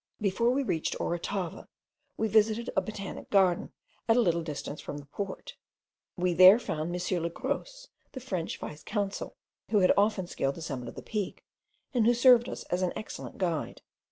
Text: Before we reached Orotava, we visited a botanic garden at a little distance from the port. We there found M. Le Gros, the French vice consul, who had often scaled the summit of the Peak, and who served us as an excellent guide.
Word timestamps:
Before 0.19 0.49
we 0.49 0.63
reached 0.63 0.99
Orotava, 0.99 1.67
we 2.17 2.27
visited 2.27 2.71
a 2.75 2.81
botanic 2.81 3.29
garden 3.29 3.71
at 4.09 4.17
a 4.17 4.19
little 4.19 4.41
distance 4.41 4.81
from 4.81 4.97
the 4.97 5.05
port. 5.05 5.55
We 6.17 6.33
there 6.33 6.57
found 6.57 6.89
M. 6.95 7.21
Le 7.21 7.29
Gros, 7.29 7.87
the 8.13 8.19
French 8.19 8.57
vice 8.57 8.81
consul, 8.83 9.35
who 9.69 9.81
had 9.81 9.93
often 9.95 10.25
scaled 10.25 10.55
the 10.55 10.63
summit 10.63 10.87
of 10.87 10.95
the 10.95 11.03
Peak, 11.03 11.43
and 11.93 12.07
who 12.07 12.15
served 12.15 12.49
us 12.49 12.63
as 12.71 12.81
an 12.81 12.93
excellent 12.95 13.37
guide. 13.37 13.83